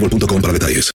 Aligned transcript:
boostmobile.com 0.00 0.40
para 0.40 0.52
detalles. 0.52 0.90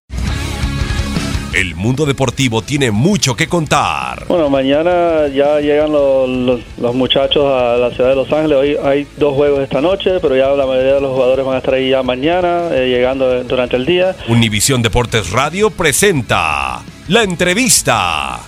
El 1.53 1.75
mundo 1.75 2.05
deportivo 2.05 2.61
tiene 2.61 2.91
mucho 2.91 3.35
que 3.35 3.47
contar. 3.49 4.25
Bueno, 4.29 4.49
mañana 4.49 5.27
ya 5.27 5.59
llegan 5.59 5.91
los, 5.91 6.29
los- 6.29 6.61
los 6.79 6.95
muchachos 6.95 7.43
a 7.45 7.75
la 7.75 7.91
ciudad 7.91 8.11
de 8.11 8.15
Los 8.15 8.31
Ángeles. 8.31 8.57
Hoy 8.57 8.77
hay 8.81 9.05
dos 9.17 9.35
juegos 9.35 9.59
esta 9.61 9.81
noche, 9.81 10.11
pero 10.21 10.33
ya 10.37 10.47
la 10.51 10.65
mayoría 10.65 10.93
de 10.93 11.01
los 11.01 11.11
jugadores 11.13 11.45
van 11.45 11.55
a 11.55 11.57
estar 11.57 11.73
ahí 11.73 11.89
ya 11.89 12.03
mañana, 12.03 12.69
eh, 12.71 12.87
llegando 12.87 13.43
durante 13.43 13.75
el 13.75 13.85
día. 13.85 14.15
Univisión 14.29 14.81
Deportes 14.81 15.31
Radio 15.31 15.69
presenta 15.71 16.83
la 17.09 17.23
entrevista. 17.23 18.39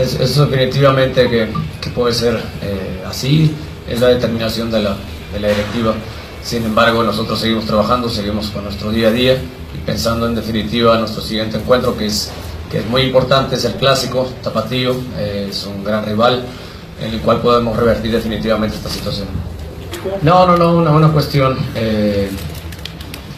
Es, 0.00 0.14
eso 0.14 0.46
definitivamente 0.46 1.28
que, 1.28 1.48
que 1.82 1.90
puede 1.90 2.14
ser 2.14 2.40
eh, 2.62 3.02
así, 3.06 3.50
es 3.86 4.00
la 4.00 4.08
determinación 4.08 4.70
de 4.70 4.80
la, 4.80 4.96
de 5.34 5.40
la 5.40 5.48
directiva. 5.48 5.94
Sin 6.42 6.64
embargo, 6.64 7.02
nosotros 7.02 7.38
seguimos 7.38 7.66
trabajando, 7.66 8.08
seguimos 8.08 8.48
con 8.48 8.64
nuestro 8.64 8.90
día 8.90 9.08
a 9.08 9.10
día 9.10 9.34
y 9.34 9.78
pensando 9.84 10.26
en 10.26 10.34
definitiva 10.34 10.98
nuestro 10.98 11.22
siguiente 11.22 11.58
encuentro, 11.58 11.96
que 11.96 12.06
es, 12.06 12.30
que 12.70 12.78
es 12.78 12.86
muy 12.86 13.02
importante, 13.02 13.56
es 13.56 13.64
el 13.64 13.74
clásico, 13.74 14.28
Tapatío, 14.42 14.96
eh, 15.18 15.48
es 15.50 15.64
un 15.66 15.84
gran 15.84 16.04
rival 16.04 16.42
en 17.00 17.14
el 17.14 17.20
cual 17.20 17.40
podemos 17.40 17.76
revertir 17.76 18.12
definitivamente 18.12 18.76
esta 18.76 18.88
situación. 18.88 19.28
No, 20.22 20.46
no, 20.46 20.56
no, 20.56 20.78
una, 20.78 20.90
una 20.90 21.08
cuestión 21.12 21.58
eh, 21.74 22.30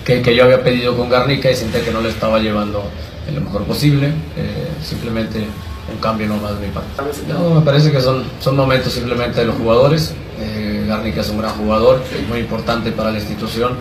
que, 0.05 0.23
que 0.23 0.35
yo 0.35 0.45
había 0.45 0.63
pedido 0.63 0.97
con 0.97 1.09
Garnica 1.11 1.51
y 1.51 1.57
senté 1.57 1.83
que 1.83 1.91
no 1.91 2.01
le 2.01 2.09
estaba 2.09 2.39
llevando 2.39 2.85
en 3.27 3.35
lo 3.35 3.41
mejor 3.41 3.65
posible, 3.65 4.09
eh, 4.37 4.69
simplemente 4.83 5.45
un 5.93 5.99
cambio 5.99 6.27
nomás 6.29 6.59
de 6.59 6.67
mi 6.67 6.73
parte. 6.73 6.91
No, 7.29 7.51
me 7.57 7.61
parece 7.61 7.91
que 7.93 8.01
son, 8.01 8.25
son 8.41 8.57
momentos 8.57 8.93
simplemente 8.93 9.41
de 9.41 9.47
los 9.47 9.57
jugadores. 9.57 10.15
Eh, 10.41 10.85
Garnica 10.89 11.21
es 11.21 11.29
un 11.29 11.39
gran 11.39 11.53
jugador, 11.53 12.03
es 12.13 12.29
muy 12.29 12.41
importante 12.41 12.91
para 12.93 13.11
la 13.13 13.19
institución 13.19 13.73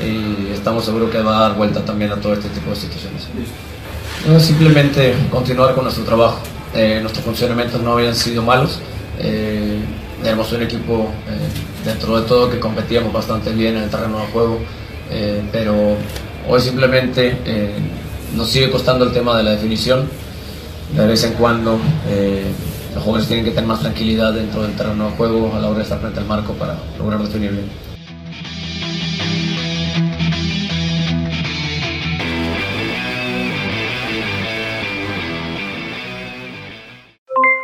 y 0.00 0.52
estamos 0.52 0.84
seguros 0.84 1.10
que 1.10 1.22
va 1.22 1.38
a 1.38 1.48
dar 1.48 1.56
vuelta 1.56 1.84
también 1.84 2.12
a 2.12 2.16
todo 2.16 2.34
este 2.34 2.48
tipo 2.48 2.70
de 2.70 2.76
situaciones. 2.76 3.26
No, 4.26 4.38
simplemente 4.40 5.14
continuar 5.30 5.74
con 5.74 5.84
nuestro 5.84 6.04
trabajo. 6.04 6.38
Eh, 6.74 6.98
nuestros 7.00 7.24
funcionamientos 7.24 7.80
no 7.80 7.92
habían 7.92 8.14
sido 8.14 8.42
malos. 8.42 8.80
Eh, 9.18 9.78
éramos 10.24 10.50
un 10.52 10.62
equipo 10.62 11.10
eh, 11.28 11.84
dentro 11.84 12.20
de 12.20 12.26
todo 12.26 12.50
que 12.50 12.58
competíamos 12.58 13.12
bastante 13.12 13.52
bien 13.52 13.76
en 13.76 13.84
el 13.84 13.90
terreno 13.90 14.18
de 14.20 14.26
juego, 14.26 14.58
eh, 15.10 15.42
pero 15.52 15.96
hoy 16.48 16.60
simplemente 16.60 17.38
eh, 17.44 17.74
nos 18.34 18.48
sigue 18.48 18.70
costando 18.70 19.04
el 19.04 19.12
tema 19.12 19.36
de 19.36 19.42
la 19.42 19.50
definición. 19.52 20.08
De 20.92 21.06
vez 21.06 21.24
en 21.24 21.34
cuando 21.34 21.78
eh, 22.06 22.52
los 22.94 23.02
jóvenes 23.02 23.26
tienen 23.26 23.44
que 23.44 23.50
tener 23.50 23.66
más 23.66 23.80
tranquilidad 23.80 24.32
dentro 24.32 24.62
del 24.62 24.76
terreno 24.76 25.10
de 25.10 25.16
juego 25.16 25.52
a 25.54 25.58
la 25.58 25.68
hora 25.68 25.78
de 25.78 25.82
estar 25.82 25.98
frente 26.00 26.20
al 26.20 26.26
marco 26.26 26.52
para 26.54 26.76
lograr 26.98 27.20
definir 27.20 27.50
bien. 27.50 27.70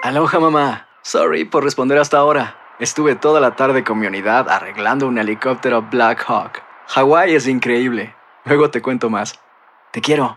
Aloha 0.02 0.40
mamá. 0.40 0.88
Sorry 1.02 1.44
por 1.44 1.62
responder 1.62 1.98
hasta 1.98 2.18
ahora. 2.18 2.56
Estuve 2.80 3.14
toda 3.14 3.40
la 3.40 3.54
tarde 3.54 3.84
con 3.84 3.98
mi 3.98 4.06
unidad 4.06 4.48
arreglando 4.48 5.06
un 5.06 5.18
helicóptero 5.18 5.82
Black 5.82 6.24
Hawk. 6.26 6.62
Hawái 6.88 7.34
es 7.34 7.46
increíble. 7.46 8.14
Luego 8.44 8.70
te 8.70 8.82
cuento 8.82 9.08
más. 9.08 9.38
Te 9.92 10.00
quiero. 10.00 10.36